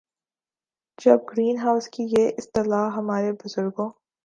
[0.99, 3.89] جب greenhouse کی یہ اصطلاح ہمارے بزرگوں